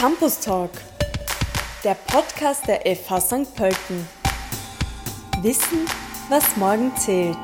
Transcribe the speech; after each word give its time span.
Campus 0.00 0.40
Talk, 0.40 0.70
der 1.84 1.92
Podcast 1.92 2.66
der 2.66 2.80
FH 2.96 3.20
St. 3.20 3.54
Pölten. 3.54 4.08
Wissen, 5.42 5.86
was 6.30 6.56
morgen 6.56 6.96
zählt. 6.96 7.36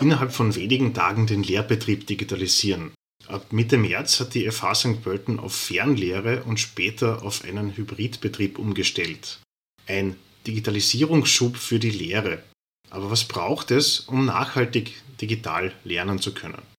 Innerhalb 0.00 0.32
von 0.32 0.52
wenigen 0.56 0.94
Tagen 0.94 1.28
den 1.28 1.44
Lehrbetrieb 1.44 2.08
digitalisieren. 2.08 2.90
Ab 3.28 3.52
Mitte 3.52 3.76
März 3.76 4.18
hat 4.18 4.34
die 4.34 4.50
FH 4.50 4.74
St. 4.74 5.04
Pölten 5.04 5.38
auf 5.38 5.54
Fernlehre 5.54 6.42
und 6.42 6.58
später 6.58 7.22
auf 7.22 7.44
einen 7.44 7.76
Hybridbetrieb 7.76 8.58
umgestellt. 8.58 9.38
Ein 9.86 10.16
Digitalisierungsschub 10.44 11.56
für 11.56 11.78
die 11.78 11.92
Lehre. 11.92 12.42
Aber 12.90 13.12
was 13.12 13.22
braucht 13.22 13.70
es, 13.70 14.00
um 14.00 14.24
nachhaltig 14.24 15.00
digital 15.20 15.72
lernen 15.84 16.18
zu 16.18 16.34
können? 16.34 16.73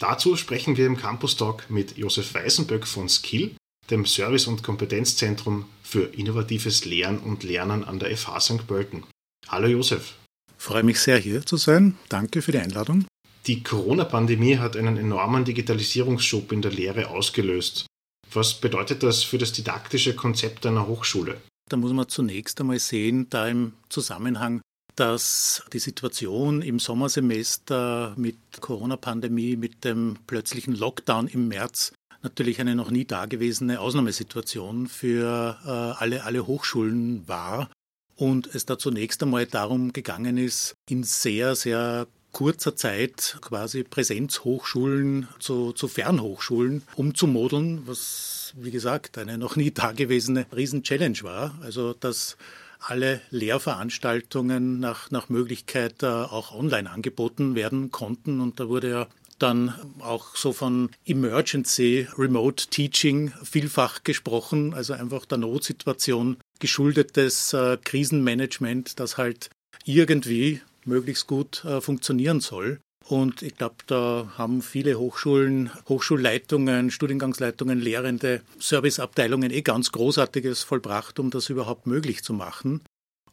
Dazu 0.00 0.34
sprechen 0.34 0.78
wir 0.78 0.86
im 0.86 0.96
Campus 0.96 1.36
Talk 1.36 1.68
mit 1.68 1.98
Josef 1.98 2.32
Weißenböck 2.32 2.86
von 2.86 3.10
Skill, 3.10 3.54
dem 3.90 4.06
Service- 4.06 4.46
und 4.46 4.62
Kompetenzzentrum 4.62 5.66
für 5.82 6.04
innovatives 6.14 6.86
Lehren 6.86 7.18
und 7.18 7.42
Lernen 7.42 7.84
an 7.84 7.98
der 7.98 8.16
FH 8.16 8.40
St. 8.40 8.66
Pölten. 8.66 9.04
Hallo 9.48 9.68
Josef. 9.68 10.14
Freue 10.56 10.84
mich 10.84 11.00
sehr 11.00 11.18
hier 11.18 11.44
zu 11.44 11.58
sein. 11.58 11.98
Danke 12.08 12.40
für 12.40 12.52
die 12.52 12.58
Einladung. 12.58 13.04
Die 13.46 13.62
Corona-Pandemie 13.62 14.56
hat 14.56 14.74
einen 14.74 14.96
enormen 14.96 15.44
Digitalisierungsschub 15.44 16.50
in 16.52 16.62
der 16.62 16.72
Lehre 16.72 17.08
ausgelöst. 17.08 17.84
Was 18.32 18.54
bedeutet 18.54 19.02
das 19.02 19.22
für 19.22 19.36
das 19.36 19.52
didaktische 19.52 20.14
Konzept 20.14 20.64
einer 20.64 20.86
Hochschule? 20.86 21.42
Da 21.68 21.76
muss 21.76 21.92
man 21.92 22.08
zunächst 22.08 22.58
einmal 22.58 22.78
sehen, 22.78 23.28
da 23.28 23.48
im 23.48 23.74
Zusammenhang 23.90 24.62
dass 25.00 25.64
die 25.72 25.78
Situation 25.78 26.60
im 26.60 26.78
Sommersemester 26.78 28.12
mit 28.16 28.36
Corona-Pandemie, 28.60 29.56
mit 29.56 29.82
dem 29.84 30.18
plötzlichen 30.26 30.76
Lockdown 30.76 31.26
im 31.26 31.48
März 31.48 31.92
natürlich 32.22 32.60
eine 32.60 32.76
noch 32.76 32.90
nie 32.90 33.06
dagewesene 33.06 33.80
Ausnahmesituation 33.80 34.88
für 34.88 35.58
äh, 35.64 35.68
alle, 35.70 36.24
alle 36.24 36.46
Hochschulen 36.46 37.26
war 37.26 37.70
und 38.14 38.54
es 38.54 38.66
da 38.66 38.78
zunächst 38.78 39.22
einmal 39.22 39.46
darum 39.46 39.94
gegangen 39.94 40.36
ist, 40.36 40.74
in 40.90 41.02
sehr, 41.02 41.56
sehr 41.56 42.06
kurzer 42.32 42.76
Zeit 42.76 43.38
quasi 43.40 43.82
Präsenzhochschulen 43.84 45.28
zu, 45.38 45.72
zu 45.72 45.88
Fernhochschulen 45.88 46.82
umzumodeln, 46.94 47.86
was, 47.86 48.52
wie 48.56 48.70
gesagt, 48.70 49.16
eine 49.16 49.38
noch 49.38 49.56
nie 49.56 49.70
dagewesene 49.70 50.44
Riesen-Challenge 50.54 51.22
war. 51.22 51.58
Also, 51.62 51.94
dass 51.94 52.36
alle 52.80 53.20
Lehrveranstaltungen 53.30 54.80
nach, 54.80 55.10
nach 55.10 55.28
Möglichkeit 55.28 56.02
äh, 56.02 56.06
auch 56.06 56.52
online 56.52 56.90
angeboten 56.90 57.54
werden 57.54 57.90
konnten. 57.90 58.40
Und 58.40 58.60
da 58.60 58.68
wurde 58.68 58.90
ja 58.90 59.06
dann 59.38 59.74
auch 60.00 60.36
so 60.36 60.52
von 60.52 60.90
Emergency 61.06 62.06
Remote 62.16 62.66
Teaching 62.68 63.32
vielfach 63.42 64.04
gesprochen, 64.04 64.74
also 64.74 64.92
einfach 64.92 65.24
der 65.24 65.38
Notsituation 65.38 66.36
geschuldetes 66.58 67.52
äh, 67.52 67.78
Krisenmanagement, 67.82 69.00
das 69.00 69.16
halt 69.16 69.50
irgendwie 69.84 70.60
möglichst 70.84 71.26
gut 71.26 71.64
äh, 71.64 71.80
funktionieren 71.80 72.40
soll. 72.40 72.80
Und 73.08 73.42
ich 73.42 73.56
glaube, 73.56 73.76
da 73.86 74.32
haben 74.36 74.62
viele 74.62 74.98
Hochschulen, 74.98 75.70
Hochschulleitungen, 75.88 76.90
Studiengangsleitungen, 76.90 77.80
Lehrende, 77.80 78.42
Serviceabteilungen 78.58 79.50
eh 79.50 79.62
ganz 79.62 79.90
Großartiges 79.90 80.62
vollbracht, 80.62 81.18
um 81.18 81.30
das 81.30 81.48
überhaupt 81.48 81.86
möglich 81.86 82.22
zu 82.22 82.32
machen. 82.32 82.82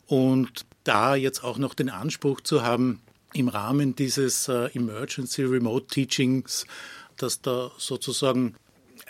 Und 0.07 0.65
da 0.83 1.15
jetzt 1.15 1.43
auch 1.43 1.57
noch 1.57 1.73
den 1.73 1.89
Anspruch 1.89 2.41
zu 2.41 2.63
haben, 2.63 3.01
im 3.33 3.49
Rahmen 3.49 3.95
dieses 3.95 4.47
äh, 4.47 4.69
Emergency 4.73 5.43
Remote 5.43 5.87
Teachings, 5.87 6.65
dass 7.17 7.41
da 7.41 7.71
sozusagen 7.77 8.55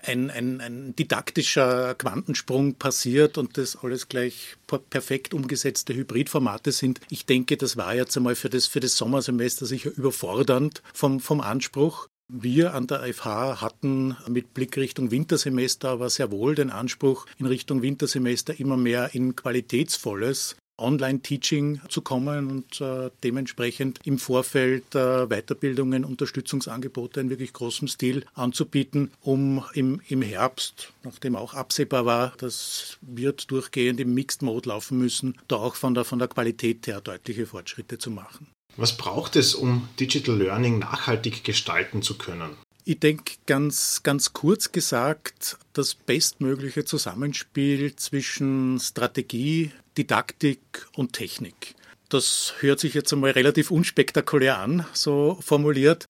ein, 0.07 0.29
ein, 0.29 0.61
ein 0.61 0.95
didaktischer 0.95 1.95
Quantensprung 1.95 2.75
passiert 2.75 3.37
und 3.37 3.57
das 3.57 3.75
alles 3.75 4.09
gleich 4.09 4.55
perfekt 4.89 5.33
umgesetzte 5.33 5.93
Hybridformate 5.93 6.71
sind. 6.71 6.99
Ich 7.09 7.25
denke, 7.25 7.57
das 7.57 7.77
war 7.77 7.93
jetzt 7.95 8.15
einmal 8.17 8.35
für 8.35 8.49
das, 8.49 8.67
für 8.67 8.79
das 8.79 8.97
Sommersemester 8.97 9.65
sicher 9.65 9.91
überfordernd 9.95 10.81
vom, 10.93 11.19
vom 11.19 11.41
Anspruch. 11.41 12.07
Wir 12.29 12.73
an 12.73 12.87
der 12.87 13.13
FH 13.13 13.61
hatten 13.61 14.17
mit 14.27 14.53
Blick 14.53 14.75
Richtung 14.75 15.11
Wintersemester 15.11 15.89
aber 15.89 16.09
sehr 16.09 16.29
wohl 16.29 16.55
den 16.55 16.71
Anspruch, 16.71 17.25
in 17.37 17.45
Richtung 17.45 17.81
Wintersemester 17.81 18.59
immer 18.59 18.75
mehr 18.75 19.13
in 19.13 19.35
qualitätsvolles 19.35 20.57
Online-Teaching 20.77 21.81
zu 21.89 22.01
kommen 22.01 22.49
und 22.51 22.81
äh, 22.81 23.09
dementsprechend 23.23 23.99
im 24.03 24.19
Vorfeld 24.19 24.95
äh, 24.95 25.27
Weiterbildungen, 25.27 26.05
Unterstützungsangebote 26.05 27.19
in 27.19 27.29
wirklich 27.29 27.53
großem 27.53 27.87
Stil 27.87 28.25
anzubieten, 28.33 29.11
um 29.21 29.63
im, 29.73 30.01
im 30.07 30.21
Herbst, 30.21 30.93
nachdem 31.03 31.35
auch 31.35 31.53
absehbar 31.53 32.05
war, 32.05 32.33
das 32.37 32.97
wird 33.01 33.49
durchgehend 33.51 33.99
im 33.99 34.13
Mixed 34.13 34.41
Mode 34.41 34.69
laufen 34.69 34.97
müssen, 34.97 35.37
da 35.47 35.57
auch 35.57 35.75
von 35.75 35.93
der, 35.93 36.03
von 36.03 36.19
der 36.19 36.27
Qualität 36.27 36.87
her 36.87 37.01
deutliche 37.01 37.45
Fortschritte 37.45 37.97
zu 37.97 38.11
machen. 38.11 38.47
Was 38.75 38.95
braucht 38.95 39.35
es, 39.35 39.55
um 39.55 39.89
Digital 39.99 40.37
Learning 40.37 40.77
nachhaltig 40.77 41.43
gestalten 41.43 42.03
zu 42.03 42.17
können? 42.17 42.51
Ich 42.89 43.01
denke 43.01 43.33
ganz, 43.45 44.01
ganz 44.03 44.31
kurz 44.31 44.71
gesagt, 44.71 45.57
das 45.73 45.93
bestmögliche 45.93 46.85
Zusammenspiel 46.85 47.97
zwischen 47.97 48.79
Strategie, 48.79 49.73
Didaktik 49.97 50.87
und 50.95 51.11
Technik. 51.11 51.75
Das 52.07 52.53
hört 52.61 52.79
sich 52.79 52.93
jetzt 52.93 53.11
einmal 53.11 53.31
relativ 53.31 53.71
unspektakulär 53.71 54.59
an, 54.59 54.85
so 54.93 55.37
formuliert, 55.41 56.05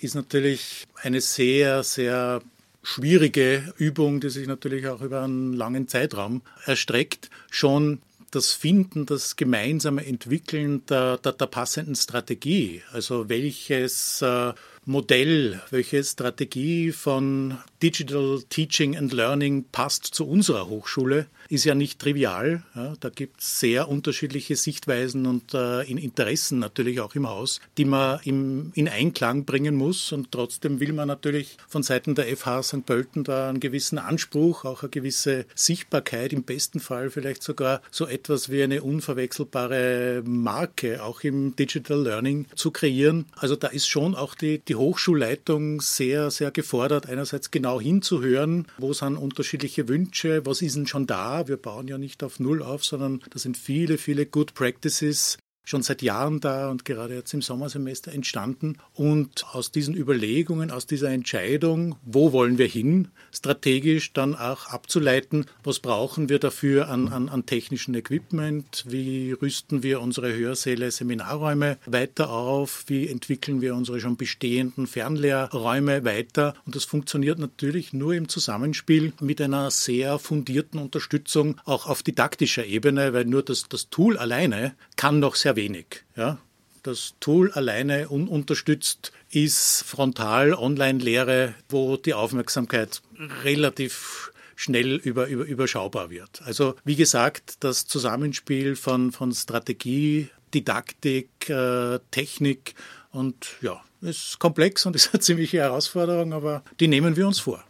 ist 0.00 0.16
natürlich 0.16 0.88
eine 0.96 1.20
sehr, 1.20 1.84
sehr 1.84 2.42
schwierige 2.82 3.72
Übung, 3.76 4.18
die 4.18 4.30
sich 4.30 4.48
natürlich 4.48 4.88
auch 4.88 5.02
über 5.02 5.22
einen 5.22 5.52
langen 5.52 5.86
Zeitraum 5.86 6.42
erstreckt. 6.64 7.30
Schon 7.48 8.02
das 8.32 8.52
Finden, 8.52 9.06
das 9.06 9.36
gemeinsame 9.36 10.04
Entwickeln 10.04 10.84
der, 10.86 11.18
der, 11.18 11.32
der 11.32 11.46
passenden 11.46 11.94
Strategie, 11.94 12.82
also 12.92 13.28
welches 13.28 14.20
äh, 14.20 14.52
Modell, 14.88 15.60
welche 15.68 16.02
Strategie 16.02 16.92
von 16.92 17.58
Digital 17.82 18.42
Teaching 18.48 18.96
and 18.96 19.12
Learning 19.12 19.66
passt 19.70 20.06
zu 20.06 20.26
unserer 20.26 20.66
Hochschule, 20.66 21.26
ist 21.48 21.64
ja 21.64 21.74
nicht 21.74 21.98
trivial. 21.98 22.62
Ja, 22.74 22.94
da 23.00 23.08
gibt 23.08 23.40
es 23.40 23.60
sehr 23.60 23.88
unterschiedliche 23.88 24.56
Sichtweisen 24.56 25.26
und 25.26 25.54
äh, 25.54 25.82
Interessen 25.82 26.58
natürlich 26.58 27.00
auch 27.00 27.14
im 27.14 27.28
Haus, 27.28 27.60
die 27.78 27.84
man 27.84 28.20
im, 28.24 28.70
in 28.74 28.88
Einklang 28.88 29.44
bringen 29.44 29.74
muss. 29.74 30.12
Und 30.12 30.30
trotzdem 30.30 30.80
will 30.80 30.92
man 30.92 31.08
natürlich 31.08 31.56
von 31.66 31.82
Seiten 31.82 32.14
der 32.14 32.36
FH 32.36 32.62
St. 32.62 32.86
Pölten 32.86 33.24
da 33.24 33.48
einen 33.48 33.60
gewissen 33.60 33.98
Anspruch, 33.98 34.64
auch 34.64 34.82
eine 34.82 34.90
gewisse 34.90 35.46
Sichtbarkeit, 35.54 36.32
im 36.32 36.42
besten 36.42 36.80
Fall 36.80 37.10
vielleicht 37.10 37.42
sogar 37.42 37.80
so 37.90 38.06
etwas 38.06 38.50
wie 38.50 38.62
eine 38.62 38.82
unverwechselbare 38.82 40.22
Marke 40.26 41.02
auch 41.02 41.22
im 41.22 41.56
Digital 41.56 42.02
Learning 42.02 42.46
zu 42.54 42.70
kreieren. 42.70 43.26
Also 43.36 43.56
da 43.56 43.68
ist 43.68 43.88
schon 43.88 44.14
auch 44.14 44.34
die, 44.34 44.58
die 44.58 44.76
Hochschulleitung 44.76 45.80
sehr, 45.80 46.30
sehr 46.30 46.50
gefordert, 46.50 47.08
einerseits 47.08 47.50
genau 47.50 47.80
hinzuhören, 47.80 48.66
wo 48.78 48.92
sind 48.92 49.16
unterschiedliche 49.16 49.88
Wünsche, 49.88 50.44
was 50.44 50.62
ist 50.62 50.76
denn 50.76 50.86
schon 50.86 51.06
da. 51.06 51.37
Wir 51.46 51.58
bauen 51.58 51.86
ja 51.86 51.98
nicht 51.98 52.24
auf 52.24 52.40
Null 52.40 52.62
auf, 52.62 52.84
sondern 52.84 53.20
da 53.30 53.38
sind 53.38 53.56
viele, 53.56 53.98
viele 53.98 54.26
Good 54.26 54.54
Practices, 54.54 55.38
schon 55.68 55.82
seit 55.82 56.00
Jahren 56.00 56.40
da 56.40 56.70
und 56.70 56.84
gerade 56.84 57.14
jetzt 57.14 57.34
im 57.34 57.42
Sommersemester 57.42 58.12
entstanden. 58.12 58.78
Und 58.94 59.44
aus 59.52 59.70
diesen 59.70 59.94
Überlegungen, 59.94 60.70
aus 60.70 60.86
dieser 60.86 61.10
Entscheidung, 61.10 61.96
wo 62.04 62.32
wollen 62.32 62.56
wir 62.56 62.66
hin, 62.66 63.08
strategisch 63.32 64.12
dann 64.14 64.34
auch 64.34 64.68
abzuleiten, 64.68 65.44
was 65.62 65.80
brauchen 65.80 66.30
wir 66.30 66.38
dafür 66.38 66.88
an, 66.88 67.08
an, 67.08 67.28
an 67.28 67.44
technischen 67.44 67.94
Equipment, 67.94 68.84
wie 68.88 69.32
rüsten 69.32 69.82
wir 69.82 70.00
unsere 70.00 70.34
Hörsäle, 70.34 70.90
Seminarräume 70.90 71.76
weiter 71.84 72.30
auf, 72.30 72.84
wie 72.86 73.06
entwickeln 73.06 73.60
wir 73.60 73.74
unsere 73.74 74.00
schon 74.00 74.16
bestehenden 74.16 74.86
Fernlehrräume 74.86 76.04
weiter. 76.04 76.54
Und 76.64 76.76
das 76.76 76.84
funktioniert 76.84 77.38
natürlich 77.38 77.92
nur 77.92 78.14
im 78.14 78.28
Zusammenspiel 78.28 79.12
mit 79.20 79.40
einer 79.42 79.70
sehr 79.70 80.18
fundierten 80.18 80.80
Unterstützung 80.80 81.60
auch 81.66 81.86
auf 81.86 82.02
didaktischer 82.02 82.64
Ebene, 82.64 83.12
weil 83.12 83.26
nur 83.26 83.42
das, 83.42 83.68
das 83.68 83.90
Tool 83.90 84.16
alleine 84.16 84.74
kann 84.96 85.20
noch 85.20 85.34
sehr 85.34 85.57
wenig. 85.58 86.04
Ja? 86.16 86.38
Das 86.82 87.14
Tool 87.20 87.50
alleine 87.52 88.08
ununterstützt 88.08 89.12
ist 89.30 89.82
Frontal-Online-Lehre, 89.84 91.54
wo 91.68 91.96
die 91.96 92.14
Aufmerksamkeit 92.14 93.02
relativ 93.44 94.32
schnell 94.56 94.96
über, 94.96 95.26
über, 95.26 95.44
überschaubar 95.44 96.10
wird. 96.10 96.40
Also 96.44 96.76
wie 96.84 96.96
gesagt, 96.96 97.56
das 97.60 97.86
Zusammenspiel 97.86 98.74
von, 98.76 99.12
von 99.12 99.32
Strategie, 99.32 100.30
Didaktik, 100.54 101.50
äh, 101.50 101.98
Technik 102.10 102.74
und 103.10 103.56
ja, 103.60 103.82
ist 104.00 104.38
komplex 104.38 104.86
und 104.86 104.96
ist 104.96 105.12
eine 105.12 105.20
ziemliche 105.20 105.58
Herausforderung, 105.58 106.32
aber 106.32 106.62
die 106.80 106.88
nehmen 106.88 107.16
wir 107.16 107.26
uns 107.26 107.40
vor. 107.40 107.62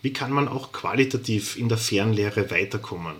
Wie 0.00 0.12
kann 0.12 0.32
man 0.32 0.48
auch 0.48 0.72
qualitativ 0.72 1.56
in 1.56 1.68
der 1.68 1.78
Fernlehre 1.78 2.50
weiterkommen? 2.50 3.16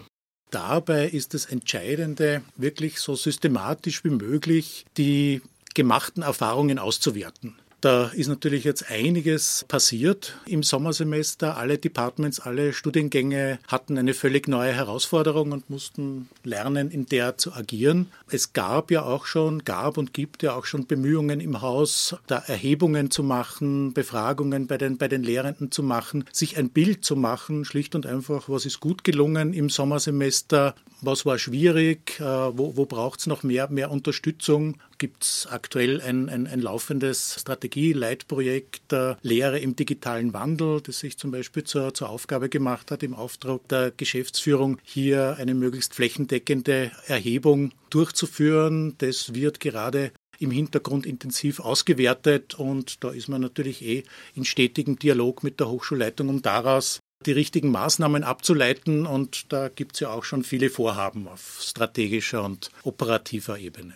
Dabei 0.52 1.08
ist 1.08 1.32
das 1.32 1.46
Entscheidende, 1.46 2.42
wirklich 2.56 3.00
so 3.00 3.16
systematisch 3.16 4.04
wie 4.04 4.10
möglich 4.10 4.84
die 4.98 5.40
gemachten 5.74 6.22
Erfahrungen 6.22 6.78
auszuwerten. 6.78 7.56
Da 7.82 8.12
ist 8.14 8.28
natürlich 8.28 8.62
jetzt 8.62 8.88
einiges 8.92 9.64
passiert 9.66 10.38
im 10.46 10.62
Sommersemester. 10.62 11.56
Alle 11.56 11.78
Departments, 11.78 12.38
alle 12.38 12.72
Studiengänge 12.72 13.58
hatten 13.66 13.98
eine 13.98 14.14
völlig 14.14 14.46
neue 14.46 14.72
Herausforderung 14.72 15.50
und 15.50 15.68
mussten 15.68 16.28
lernen, 16.44 16.92
in 16.92 17.06
der 17.06 17.38
zu 17.38 17.52
agieren. 17.52 18.06
Es 18.30 18.52
gab 18.52 18.92
ja 18.92 19.02
auch 19.02 19.26
schon, 19.26 19.64
gab 19.64 19.98
und 19.98 20.14
gibt 20.14 20.44
ja 20.44 20.54
auch 20.54 20.64
schon 20.64 20.86
Bemühungen 20.86 21.40
im 21.40 21.60
Haus, 21.60 22.14
da 22.28 22.38
Erhebungen 22.46 23.10
zu 23.10 23.24
machen, 23.24 23.92
Befragungen 23.92 24.68
bei 24.68 24.78
den, 24.78 24.96
bei 24.96 25.08
den 25.08 25.24
Lehrenden 25.24 25.72
zu 25.72 25.82
machen, 25.82 26.24
sich 26.30 26.58
ein 26.58 26.68
Bild 26.68 27.04
zu 27.04 27.16
machen, 27.16 27.64
schlicht 27.64 27.96
und 27.96 28.06
einfach, 28.06 28.48
was 28.48 28.64
ist 28.64 28.78
gut 28.78 29.02
gelungen 29.02 29.52
im 29.52 29.68
Sommersemester, 29.68 30.76
was 31.02 31.26
war 31.26 31.38
schwierig, 31.38 32.20
äh, 32.20 32.24
wo, 32.24 32.76
wo 32.76 32.86
braucht 32.86 33.20
es 33.20 33.26
noch 33.26 33.42
mehr, 33.42 33.68
mehr 33.68 33.90
Unterstützung. 33.90 34.78
Gibt 34.98 35.24
es 35.24 35.48
aktuell 35.50 36.00
ein, 36.00 36.28
ein, 36.28 36.46
ein 36.46 36.60
laufendes 36.60 37.36
Strategie-Leitprojekt 37.40 38.92
der 38.92 39.18
Lehre 39.22 39.58
im 39.58 39.76
digitalen 39.76 40.32
Wandel, 40.32 40.80
das 40.80 41.00
sich 41.00 41.18
zum 41.18 41.32
Beispiel 41.32 41.64
zur, 41.64 41.92
zur 41.92 42.08
Aufgabe 42.08 42.48
gemacht 42.48 42.90
hat, 42.90 43.02
im 43.02 43.14
Auftrag 43.14 43.66
der 43.68 43.90
Geschäftsführung 43.90 44.78
hier 44.84 45.36
eine 45.38 45.54
möglichst 45.54 45.94
flächendeckende 45.94 46.92
Erhebung 47.06 47.72
durchzuführen. 47.90 48.94
Das 48.98 49.34
wird 49.34 49.60
gerade 49.60 50.12
im 50.38 50.50
Hintergrund 50.50 51.06
intensiv 51.06 51.60
ausgewertet 51.60 52.54
und 52.54 53.04
da 53.04 53.10
ist 53.10 53.28
man 53.28 53.40
natürlich 53.40 53.82
eh 53.82 54.04
in 54.34 54.44
stetigem 54.44 54.98
Dialog 54.98 55.44
mit 55.44 55.60
der 55.60 55.68
Hochschulleitung, 55.68 56.28
um 56.28 56.42
daraus 56.42 57.00
die 57.26 57.32
richtigen 57.32 57.70
Maßnahmen 57.70 58.24
abzuleiten. 58.24 59.06
Und 59.06 59.52
da 59.52 59.68
gibt 59.68 59.94
es 59.94 60.00
ja 60.00 60.10
auch 60.10 60.24
schon 60.24 60.44
viele 60.44 60.70
Vorhaben 60.70 61.28
auf 61.28 61.58
strategischer 61.60 62.42
und 62.44 62.70
operativer 62.82 63.58
Ebene. 63.58 63.94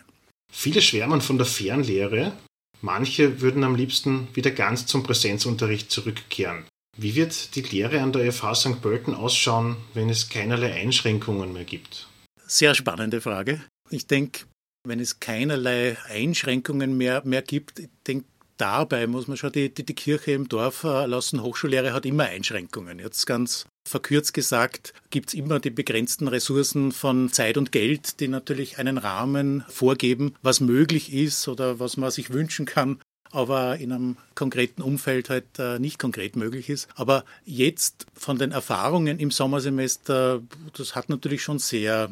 Viele 0.52 0.80
schwärmen 0.80 1.20
von 1.20 1.38
der 1.38 1.46
Fernlehre. 1.46 2.32
Manche 2.80 3.40
würden 3.40 3.64
am 3.64 3.74
liebsten 3.74 4.28
wieder 4.34 4.50
ganz 4.50 4.86
zum 4.86 5.02
Präsenzunterricht 5.02 5.90
zurückkehren. 5.90 6.64
Wie 6.98 7.14
wird 7.14 7.54
die 7.56 7.62
Lehre 7.62 8.00
an 8.00 8.12
der 8.12 8.32
FH 8.32 8.54
St. 8.54 8.80
Pölten 8.80 9.14
ausschauen, 9.14 9.76
wenn 9.92 10.08
es 10.08 10.28
keinerlei 10.30 10.72
Einschränkungen 10.72 11.52
mehr 11.52 11.64
gibt? 11.64 12.08
Sehr 12.46 12.74
spannende 12.74 13.20
Frage. 13.20 13.62
Ich 13.90 14.06
denke, 14.06 14.46
wenn 14.84 15.00
es 15.00 15.20
keinerlei 15.20 15.96
Einschränkungen 16.08 16.96
mehr, 16.96 17.22
mehr 17.24 17.42
gibt, 17.42 17.80
ich 17.80 17.88
denke, 18.06 18.26
dabei 18.56 19.06
muss 19.06 19.28
man 19.28 19.36
schon 19.36 19.52
die, 19.52 19.72
die, 19.72 19.84
die 19.84 19.94
Kirche 19.94 20.32
im 20.32 20.48
Dorf 20.48 20.84
äh, 20.84 21.06
lassen. 21.06 21.42
Hochschullehre 21.42 21.92
hat 21.92 22.06
immer 22.06 22.24
Einschränkungen. 22.24 22.98
Jetzt 22.98 23.26
ganz 23.26 23.66
verkürzt 23.86 24.34
gesagt, 24.34 24.92
gibt 25.10 25.28
es 25.28 25.34
immer 25.34 25.60
die 25.60 25.70
begrenzten 25.70 26.28
Ressourcen 26.28 26.92
von 26.92 27.32
Zeit 27.32 27.56
und 27.56 27.72
Geld, 27.72 28.20
die 28.20 28.28
natürlich 28.28 28.78
einen 28.78 28.98
Rahmen 28.98 29.64
vorgeben, 29.68 30.34
was 30.42 30.60
möglich 30.60 31.12
ist 31.12 31.46
oder 31.48 31.78
was 31.78 31.96
man 31.96 32.10
sich 32.10 32.30
wünschen 32.30 32.66
kann 32.66 32.98
aber 33.36 33.76
in 33.76 33.92
einem 33.92 34.16
konkreten 34.34 34.80
Umfeld 34.80 35.28
halt 35.28 35.44
äh, 35.58 35.78
nicht 35.78 35.98
konkret 35.98 36.36
möglich 36.36 36.70
ist. 36.70 36.88
Aber 36.94 37.24
jetzt 37.44 38.06
von 38.14 38.38
den 38.38 38.50
Erfahrungen 38.50 39.18
im 39.18 39.30
Sommersemester, 39.30 40.42
das 40.76 40.94
hat 40.94 41.10
natürlich 41.10 41.42
schon 41.42 41.58
sehr 41.58 42.10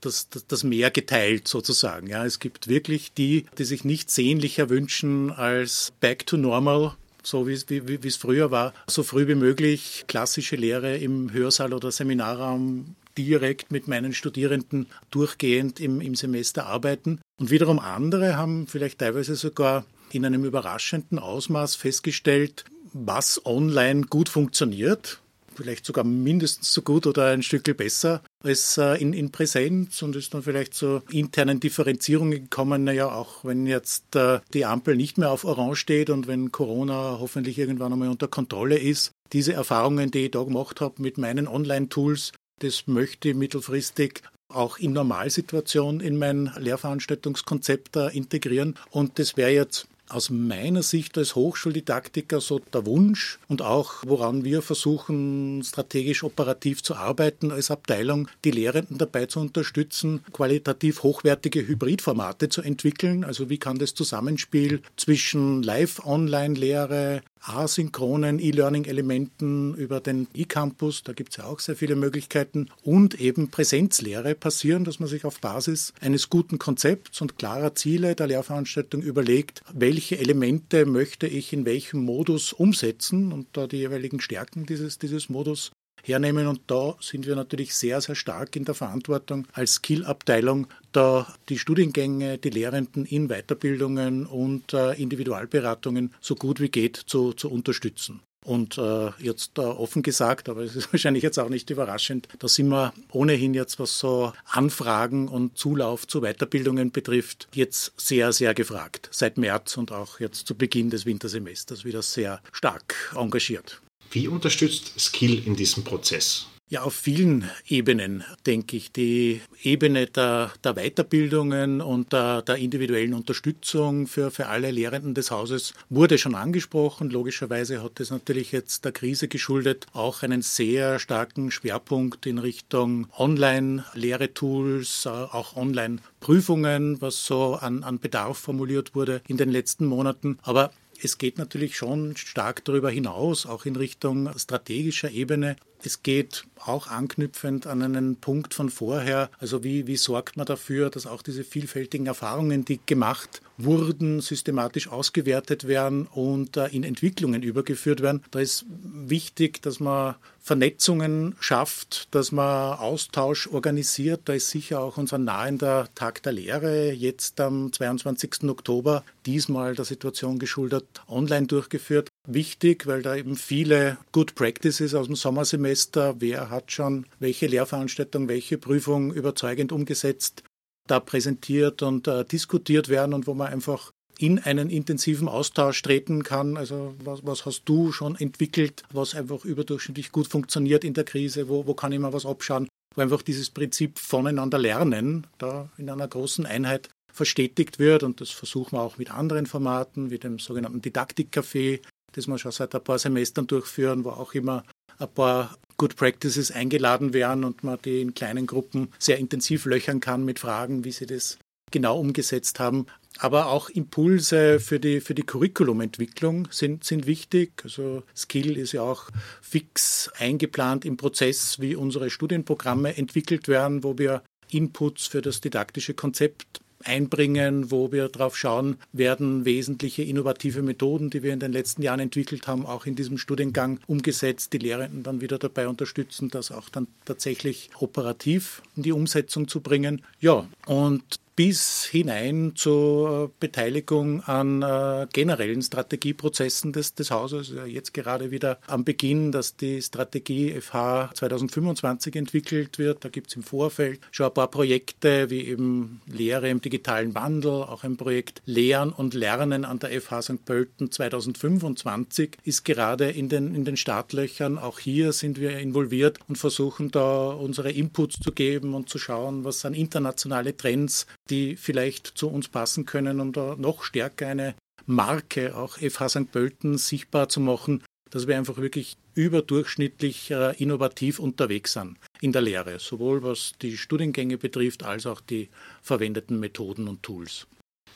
das, 0.00 0.28
das, 0.28 0.46
das 0.46 0.64
Meer 0.64 0.90
geteilt 0.90 1.46
sozusagen. 1.46 2.08
Ja, 2.08 2.26
es 2.26 2.40
gibt 2.40 2.68
wirklich 2.68 3.12
die, 3.12 3.46
die 3.56 3.64
sich 3.64 3.84
nichts 3.84 4.14
sehnlicher 4.14 4.68
wünschen 4.68 5.30
als 5.30 5.92
Back 6.00 6.26
to 6.26 6.36
Normal 6.36 6.96
so 7.26 7.48
wie, 7.48 7.58
wie, 7.68 8.02
wie 8.02 8.08
es 8.08 8.16
früher 8.16 8.50
war, 8.50 8.74
so 8.86 9.02
früh 9.02 9.26
wie 9.26 9.34
möglich 9.34 10.04
klassische 10.08 10.56
Lehre 10.56 10.98
im 10.98 11.32
Hörsaal 11.32 11.72
oder 11.72 11.90
Seminarraum 11.90 12.96
direkt 13.16 13.70
mit 13.70 13.88
meinen 13.88 14.12
Studierenden 14.12 14.86
durchgehend 15.10 15.80
im, 15.80 16.00
im 16.00 16.14
Semester 16.14 16.66
arbeiten. 16.66 17.20
Und 17.38 17.50
wiederum 17.50 17.78
andere 17.78 18.36
haben 18.36 18.66
vielleicht 18.66 18.98
teilweise 18.98 19.36
sogar 19.36 19.84
in 20.14 20.24
einem 20.24 20.44
überraschenden 20.44 21.18
Ausmaß 21.18 21.74
festgestellt, 21.74 22.64
was 22.92 23.44
online 23.44 24.02
gut 24.02 24.28
funktioniert, 24.28 25.20
vielleicht 25.54 25.84
sogar 25.84 26.04
mindestens 26.04 26.72
so 26.72 26.82
gut 26.82 27.06
oder 27.06 27.26
ein 27.26 27.42
Stück 27.42 27.64
besser 27.76 28.22
als 28.42 28.78
äh, 28.78 29.00
in, 29.00 29.12
in 29.12 29.30
Präsenz 29.30 30.02
und 30.02 30.16
ist 30.16 30.34
dann 30.34 30.42
vielleicht 30.42 30.74
zu 30.74 31.02
internen 31.10 31.60
Differenzierungen 31.60 32.44
gekommen, 32.44 32.84
naja, 32.84 33.10
auch 33.10 33.44
wenn 33.44 33.66
jetzt 33.66 34.16
äh, 34.16 34.40
die 34.52 34.64
Ampel 34.64 34.96
nicht 34.96 35.18
mehr 35.18 35.30
auf 35.30 35.44
Orange 35.44 35.76
steht 35.76 36.10
und 36.10 36.26
wenn 36.26 36.52
Corona 36.52 37.18
hoffentlich 37.20 37.58
irgendwann 37.58 37.92
einmal 37.92 38.08
unter 38.08 38.28
Kontrolle 38.28 38.78
ist, 38.78 39.12
diese 39.32 39.52
Erfahrungen, 39.52 40.10
die 40.10 40.26
ich 40.26 40.30
da 40.30 40.42
gemacht 40.42 40.80
habe 40.80 41.00
mit 41.00 41.18
meinen 41.18 41.48
Online-Tools, 41.48 42.32
das 42.60 42.86
möchte 42.86 43.30
ich 43.30 43.34
mittelfristig 43.34 44.22
auch 44.48 44.78
in 44.78 44.92
Normalsituation 44.92 46.00
in 46.00 46.16
mein 46.18 46.52
Lehrveranstaltungskonzept 46.56 47.96
äh, 47.96 48.08
integrieren. 48.08 48.76
Und 48.90 49.18
das 49.18 49.36
wäre 49.36 49.50
jetzt 49.50 49.88
aus 50.08 50.30
meiner 50.30 50.82
Sicht 50.82 51.16
als 51.18 51.34
Hochschuldidaktiker 51.34 52.40
so 52.40 52.58
der 52.58 52.86
Wunsch 52.86 53.38
und 53.48 53.62
auch 53.62 54.02
woran 54.06 54.44
wir 54.44 54.62
versuchen, 54.62 55.62
strategisch 55.64 56.22
operativ 56.22 56.82
zu 56.82 56.94
arbeiten 56.94 57.50
als 57.50 57.70
Abteilung, 57.70 58.28
die 58.44 58.50
Lehrenden 58.50 58.98
dabei 58.98 59.26
zu 59.26 59.40
unterstützen, 59.40 60.20
qualitativ 60.32 61.02
hochwertige 61.02 61.66
Hybridformate 61.66 62.48
zu 62.48 62.62
entwickeln. 62.62 63.24
Also 63.24 63.50
wie 63.50 63.58
kann 63.58 63.78
das 63.78 63.94
Zusammenspiel 63.94 64.82
zwischen 64.96 65.62
Live-Online-Lehre, 65.62 67.22
asynchronen 67.46 68.38
E-Learning-Elementen 68.38 69.74
über 69.74 70.00
den 70.00 70.28
E-Campus, 70.34 71.02
da 71.02 71.12
gibt 71.12 71.30
es 71.30 71.36
ja 71.36 71.44
auch 71.44 71.60
sehr 71.60 71.76
viele 71.76 71.94
Möglichkeiten, 71.94 72.70
und 72.82 73.20
eben 73.20 73.50
Präsenzlehre 73.50 74.34
passieren, 74.34 74.84
dass 74.84 74.98
man 74.98 75.10
sich 75.10 75.26
auf 75.26 75.40
Basis 75.40 75.92
eines 76.00 76.30
guten 76.30 76.58
Konzepts 76.58 77.20
und 77.20 77.36
klarer 77.36 77.74
Ziele 77.74 78.14
der 78.14 78.28
Lehrveranstaltung 78.28 79.02
überlegt, 79.02 79.62
welche 79.74 79.93
Elemente 80.02 80.86
möchte 80.86 81.26
ich 81.26 81.52
in 81.52 81.64
welchem 81.64 82.04
Modus 82.04 82.52
umsetzen 82.52 83.32
und 83.32 83.48
da 83.52 83.66
die 83.66 83.78
jeweiligen 83.78 84.20
Stärken 84.20 84.66
dieses, 84.66 84.98
dieses 84.98 85.28
Modus 85.28 85.72
hernehmen. 86.02 86.46
Und 86.46 86.62
da 86.66 86.96
sind 87.00 87.26
wir 87.26 87.36
natürlich 87.36 87.74
sehr, 87.74 88.00
sehr 88.00 88.14
stark 88.14 88.56
in 88.56 88.64
der 88.64 88.74
Verantwortung 88.74 89.46
als 89.52 89.74
Skill-Abteilung, 89.74 90.66
da 90.92 91.34
die 91.48 91.58
Studiengänge, 91.58 92.38
die 92.38 92.50
Lehrenden 92.50 93.06
in 93.06 93.28
Weiterbildungen 93.28 94.26
und 94.26 94.72
äh, 94.74 94.92
Individualberatungen 94.94 96.12
so 96.20 96.34
gut 96.34 96.60
wie 96.60 96.68
geht 96.68 96.96
zu, 96.96 97.32
zu 97.32 97.50
unterstützen. 97.50 98.20
Und 98.44 98.78
äh, 98.78 99.10
jetzt 99.18 99.58
äh, 99.58 99.62
offen 99.62 100.02
gesagt, 100.02 100.48
aber 100.48 100.60
es 100.60 100.76
ist 100.76 100.88
wahrscheinlich 100.92 101.22
jetzt 101.22 101.38
auch 101.38 101.48
nicht 101.48 101.70
überraschend, 101.70 102.28
da 102.38 102.46
sind 102.46 102.68
wir 102.68 102.92
ohnehin 103.10 103.54
jetzt, 103.54 103.80
was 103.80 103.98
so 103.98 104.32
Anfragen 104.46 105.28
und 105.28 105.58
Zulauf 105.58 106.06
zu 106.06 106.20
Weiterbildungen 106.20 106.92
betrifft, 106.92 107.48
jetzt 107.54 107.92
sehr, 107.96 108.32
sehr 108.32 108.54
gefragt. 108.54 109.08
Seit 109.10 109.38
März 109.38 109.76
und 109.76 109.90
auch 109.92 110.20
jetzt 110.20 110.46
zu 110.46 110.54
Beginn 110.54 110.90
des 110.90 111.06
Wintersemesters 111.06 111.84
wieder 111.84 112.02
sehr 112.02 112.40
stark 112.52 113.14
engagiert. 113.16 113.80
Wie 114.10 114.28
unterstützt 114.28 114.92
Skill 115.00 115.44
in 115.46 115.56
diesem 115.56 115.82
Prozess? 115.82 116.46
Ja, 116.70 116.82
auf 116.82 116.94
vielen 116.94 117.50
Ebenen, 117.68 118.24
denke 118.46 118.78
ich. 118.78 118.90
Die 118.90 119.42
Ebene 119.62 120.06
der, 120.06 120.50
der 120.64 120.72
Weiterbildungen 120.72 121.82
und 121.82 122.14
der, 122.14 122.40
der, 122.40 122.56
individuellen 122.56 123.12
Unterstützung 123.12 124.06
für, 124.06 124.30
für 124.30 124.46
alle 124.46 124.70
Lehrenden 124.70 125.12
des 125.12 125.30
Hauses 125.30 125.74
wurde 125.90 126.16
schon 126.16 126.34
angesprochen. 126.34 127.10
Logischerweise 127.10 127.82
hat 127.82 128.00
es 128.00 128.10
natürlich 128.10 128.50
jetzt 128.50 128.86
der 128.86 128.92
Krise 128.92 129.28
geschuldet 129.28 129.86
auch 129.92 130.22
einen 130.22 130.40
sehr 130.40 130.98
starken 130.98 131.50
Schwerpunkt 131.50 132.24
in 132.24 132.38
Richtung 132.38 133.08
Online-Lehretools, 133.18 135.04
äh, 135.04 135.10
auch 135.10 135.56
Online-Prüfungen, 135.56 136.98
was 137.02 137.26
so 137.26 137.56
an, 137.56 137.84
an 137.84 137.98
Bedarf 137.98 138.38
formuliert 138.38 138.94
wurde 138.94 139.20
in 139.28 139.36
den 139.36 139.50
letzten 139.50 139.84
Monaten. 139.84 140.38
Aber 140.42 140.70
es 141.02 141.18
geht 141.18 141.36
natürlich 141.36 141.76
schon 141.76 142.16
stark 142.16 142.64
darüber 142.64 142.90
hinaus, 142.90 143.44
auch 143.44 143.66
in 143.66 143.76
Richtung 143.76 144.30
strategischer 144.38 145.10
Ebene. 145.10 145.56
Es 145.86 146.02
geht 146.02 146.44
auch 146.64 146.86
anknüpfend 146.86 147.66
an 147.66 147.82
einen 147.82 148.16
Punkt 148.16 148.54
von 148.54 148.70
vorher, 148.70 149.30
also 149.38 149.62
wie, 149.64 149.86
wie 149.86 149.96
sorgt 149.96 150.36
man 150.36 150.46
dafür, 150.46 150.90
dass 150.90 151.06
auch 151.06 151.22
diese 151.22 151.44
vielfältigen 151.44 152.06
Erfahrungen, 152.06 152.64
die 152.64 152.80
gemacht 152.84 153.42
wurden, 153.58 154.20
systematisch 154.20 154.88
ausgewertet 154.88 155.68
werden 155.68 156.06
und 156.06 156.56
äh, 156.56 156.66
in 156.68 156.82
Entwicklungen 156.82 157.42
übergeführt 157.42 158.00
werden. 158.00 158.22
Da 158.30 158.40
ist 158.40 158.64
wichtig, 158.68 159.62
dass 159.62 159.78
man 159.78 160.16
Vernetzungen 160.40 161.36
schafft, 161.40 162.08
dass 162.14 162.32
man 162.32 162.78
Austausch 162.78 163.46
organisiert. 163.46 164.22
Da 164.24 164.34
ist 164.34 164.50
sicher 164.50 164.80
auch 164.80 164.96
unser 164.96 165.18
nahender 165.18 165.88
Tag 165.94 166.22
der 166.22 166.32
Lehre 166.32 166.92
jetzt 166.92 167.40
am 167.40 167.72
22. 167.72 168.44
Oktober, 168.44 169.04
diesmal 169.26 169.74
der 169.74 169.84
Situation 169.84 170.38
geschuldet, 170.38 170.86
online 171.08 171.46
durchgeführt. 171.46 172.08
Wichtig, 172.26 172.86
weil 172.86 173.02
da 173.02 173.16
eben 173.16 173.36
viele 173.36 173.98
Good 174.12 174.34
Practices 174.34 174.94
aus 174.94 175.06
dem 175.06 175.16
Sommersemester, 175.16 176.20
wer 176.20 176.48
hat 176.48 176.72
schon 176.72 177.06
welche 177.18 177.46
Lehrveranstaltung, 177.46 178.28
welche 178.28 178.56
Prüfung 178.56 179.12
überzeugend 179.12 179.72
umgesetzt, 179.72 180.42
da 180.88 181.00
präsentiert 181.00 181.82
und 181.82 182.08
äh, 182.08 182.24
diskutiert 182.24 182.88
werden 182.88 183.12
und 183.12 183.26
wo 183.26 183.34
man 183.34 183.52
einfach 183.52 183.92
in 184.18 184.38
einen 184.38 184.70
intensiven 184.70 185.28
Austausch 185.28 185.82
treten 185.82 186.22
kann. 186.22 186.56
Also 186.56 186.94
was, 187.04 187.26
was, 187.26 187.44
hast 187.44 187.64
du 187.64 187.92
schon 187.92 188.16
entwickelt, 188.16 188.84
was 188.92 189.14
einfach 189.14 189.44
überdurchschnittlich 189.44 190.12
gut 190.12 190.28
funktioniert 190.28 190.84
in 190.84 190.94
der 190.94 191.04
Krise? 191.04 191.48
Wo, 191.48 191.66
wo 191.66 191.74
kann 191.74 191.92
ich 191.92 191.98
mal 191.98 192.12
was 192.12 192.26
abschauen? 192.26 192.68
Wo 192.94 193.02
einfach 193.02 193.22
dieses 193.22 193.50
Prinzip 193.50 193.98
voneinander 193.98 194.58
lernen, 194.58 195.26
da 195.38 195.68
in 195.76 195.90
einer 195.90 196.08
großen 196.08 196.46
Einheit 196.46 196.88
verstetigt 197.12 197.78
wird. 197.78 198.02
Und 198.02 198.20
das 198.20 198.30
versuchen 198.30 198.76
wir 198.76 198.82
auch 198.82 198.98
mit 198.98 199.10
anderen 199.10 199.46
Formaten, 199.46 200.10
wie 200.10 200.18
dem 200.18 200.38
sogenannten 200.38 200.80
Didaktikcafé, 200.80 201.80
das 202.16 202.26
wir 202.26 202.38
schon 202.38 202.52
seit 202.52 202.74
ein 202.74 202.84
paar 202.84 202.98
Semestern 202.98 203.46
durchführen, 203.46 204.04
wo 204.04 204.10
auch 204.10 204.34
immer 204.34 204.64
ein 204.98 205.12
paar 205.12 205.56
Good 205.76 205.96
Practices 205.96 206.50
eingeladen 206.50 207.12
werden 207.12 207.44
und 207.44 207.64
man 207.64 207.78
die 207.84 208.00
in 208.00 208.14
kleinen 208.14 208.46
Gruppen 208.46 208.88
sehr 208.98 209.18
intensiv 209.18 209.64
löchern 209.66 210.00
kann 210.00 210.24
mit 210.24 210.38
Fragen, 210.38 210.84
wie 210.84 210.92
sie 210.92 211.06
das 211.06 211.38
genau 211.70 211.98
umgesetzt 211.98 212.60
haben. 212.60 212.86
Aber 213.18 213.46
auch 213.46 213.68
Impulse 213.68 214.60
für 214.60 214.80
die, 214.80 215.00
für 215.00 215.14
die 215.14 215.22
Curriculumentwicklung 215.22 216.48
sind, 216.50 216.84
sind 216.84 217.06
wichtig. 217.06 217.52
Also 217.62 218.02
Skill 218.16 218.56
ist 218.56 218.72
ja 218.72 218.82
auch 218.82 219.10
fix 219.40 220.10
eingeplant 220.18 220.84
im 220.84 220.96
Prozess, 220.96 221.60
wie 221.60 221.76
unsere 221.76 222.10
Studienprogramme 222.10 222.96
entwickelt 222.96 223.48
werden, 223.48 223.84
wo 223.84 223.98
wir 223.98 224.22
Inputs 224.50 225.06
für 225.06 225.22
das 225.22 225.40
didaktische 225.40 225.94
Konzept 225.94 226.60
einbringen, 226.84 227.70
wo 227.70 227.92
wir 227.92 228.08
darauf 228.08 228.36
schauen, 228.36 228.76
werden 228.92 229.44
wesentliche 229.44 230.02
innovative 230.02 230.62
Methoden, 230.62 231.10
die 231.10 231.22
wir 231.22 231.32
in 231.32 231.40
den 231.40 231.52
letzten 231.52 231.82
Jahren 231.82 232.00
entwickelt 232.00 232.46
haben, 232.46 232.66
auch 232.66 232.86
in 232.86 232.94
diesem 232.94 233.18
Studiengang 233.18 233.80
umgesetzt, 233.86 234.52
die 234.52 234.58
Lehrenden 234.58 235.02
dann 235.02 235.20
wieder 235.20 235.38
dabei 235.38 235.68
unterstützen, 235.68 236.28
das 236.28 236.50
auch 236.50 236.68
dann 236.68 236.86
tatsächlich 237.04 237.70
operativ 237.78 238.62
in 238.76 238.82
die 238.82 238.92
Umsetzung 238.92 239.48
zu 239.48 239.60
bringen. 239.60 240.02
Ja, 240.20 240.46
und 240.66 241.20
bis 241.36 241.84
hinein 241.84 242.52
zur 242.54 243.32
Beteiligung 243.40 244.22
an 244.22 244.62
äh, 244.62 245.06
generellen 245.12 245.62
Strategieprozessen 245.62 246.72
des, 246.72 246.94
des 246.94 247.10
Hauses. 247.10 247.52
Jetzt 247.66 247.94
gerade 247.94 248.30
wieder 248.30 248.58
am 248.66 248.84
Beginn, 248.84 249.32
dass 249.32 249.56
die 249.56 249.82
Strategie 249.82 250.60
FH 250.60 251.10
2025 251.14 252.16
entwickelt 252.16 252.78
wird. 252.78 253.04
Da 253.04 253.08
gibt 253.08 253.28
es 253.28 253.36
im 253.36 253.42
Vorfeld 253.42 254.00
schon 254.12 254.26
ein 254.26 254.34
paar 254.34 254.50
Projekte 254.50 255.30
wie 255.30 255.46
eben 255.46 256.00
Lehre 256.06 256.48
im 256.48 256.60
digitalen 256.60 257.14
Wandel, 257.14 257.50
auch 257.50 257.84
ein 257.84 257.96
Projekt 257.96 258.42
Lehren 258.46 258.92
und 258.92 259.14
Lernen 259.14 259.64
an 259.64 259.78
der 259.78 260.00
FH 260.00 260.22
St. 260.22 260.44
Pölten 260.44 260.92
2025 260.92 262.38
ist 262.44 262.64
gerade 262.64 263.10
in 263.10 263.28
den, 263.28 263.54
in 263.54 263.64
den 263.64 263.76
Startlöchern. 263.76 264.58
Auch 264.58 264.78
hier 264.78 265.12
sind 265.12 265.40
wir 265.40 265.58
involviert 265.58 266.18
und 266.28 266.36
versuchen 266.36 266.90
da 266.90 267.28
unsere 267.28 267.72
Inputs 267.72 268.20
zu 268.20 268.32
geben 268.32 268.74
und 268.74 268.88
zu 268.88 268.98
schauen, 268.98 269.44
was 269.44 269.60
sind 269.60 269.74
internationale 269.74 270.56
Trends, 270.56 271.06
die 271.30 271.56
vielleicht 271.56 272.06
zu 272.06 272.28
uns 272.28 272.48
passen 272.48 272.84
können, 272.84 273.20
um 273.20 273.32
da 273.32 273.56
noch 273.56 273.82
stärker 273.82 274.28
eine 274.28 274.54
Marke, 274.86 275.56
auch 275.56 275.78
FH 275.78 276.08
St. 276.08 276.32
Pölten, 276.32 276.78
sichtbar 276.78 277.28
zu 277.28 277.40
machen, 277.40 277.82
dass 278.10 278.26
wir 278.26 278.36
einfach 278.36 278.58
wirklich 278.58 278.96
überdurchschnittlich 279.14 280.30
äh, 280.30 280.54
innovativ 280.62 281.18
unterwegs 281.18 281.72
sind 281.72 281.98
in 282.20 282.32
der 282.32 282.42
Lehre, 282.42 282.78
sowohl 282.78 283.22
was 283.22 283.52
die 283.62 283.76
Studiengänge 283.76 284.38
betrifft, 284.38 284.82
als 284.82 285.06
auch 285.06 285.20
die 285.20 285.48
verwendeten 285.82 286.38
Methoden 286.38 286.88
und 286.88 287.02
Tools. 287.02 287.46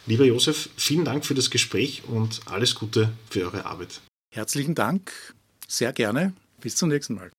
Lieber 0.07 0.25
Josef, 0.25 0.71
vielen 0.77 1.05
Dank 1.05 1.27
für 1.27 1.35
das 1.35 1.51
Gespräch 1.51 2.03
und 2.07 2.41
alles 2.47 2.75
Gute 2.75 3.13
für 3.31 3.43
eure 3.43 3.67
Arbeit. 3.67 4.01
Herzlichen 4.35 4.75
Dank, 4.75 5.13
sehr 5.67 5.93
gerne. 5.93 6.33
Bis 6.61 6.77
zum 6.77 6.89
nächsten 6.89 7.15
Mal. 7.15 7.31